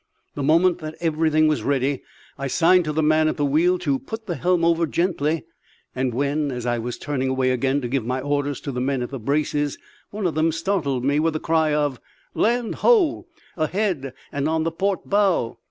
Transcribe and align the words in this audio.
The 0.33 0.41
moment 0.41 0.79
that 0.79 0.95
everything 0.99 1.47
was 1.47 1.61
ready 1.61 2.01
I 2.35 2.47
signed 2.47 2.85
to 2.85 2.91
the 2.91 3.03
man 3.03 3.27
at 3.27 3.37
the 3.37 3.45
wheel 3.45 3.77
to 3.77 3.99
put 3.99 4.25
the 4.25 4.33
helm 4.33 4.63
gently 4.89 5.45
over; 5.95 6.09
when, 6.15 6.51
as 6.51 6.65
I 6.65 6.79
was 6.79 6.97
turning 6.97 7.29
away 7.29 7.51
again 7.51 7.81
to 7.81 7.87
give 7.87 8.03
my 8.03 8.19
orders 8.19 8.59
to 8.61 8.71
the 8.71 8.81
men 8.81 9.03
at 9.03 9.11
the 9.11 9.19
braces, 9.19 9.77
one 10.09 10.25
of 10.25 10.33
them 10.33 10.51
startled 10.51 11.05
me 11.05 11.19
with 11.19 11.33
the 11.33 11.39
cry 11.39 11.75
of 11.75 11.99
"Land 12.33 12.77
ho! 12.81 13.27
ahead 13.55 14.11
and 14.31 14.49
on 14.49 14.63
the 14.63 14.71
port 14.71 15.07
bow!" 15.07 15.59